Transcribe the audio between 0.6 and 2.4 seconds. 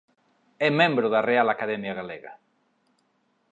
É membro da Real Academia Galega.